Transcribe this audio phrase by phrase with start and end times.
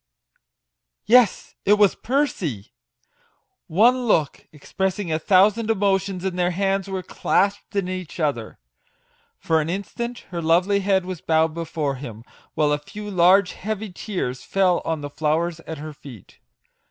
[1.05, 2.73] Yes, it was Percy!
[3.67, 8.57] One look, expressing a thousand emotions, and their hands were clasped in each other!
[9.37, 12.23] For an instant her lovely head was bowed before him,
[12.55, 16.39] while a few large, heavy tears, fell on the flowers at her feet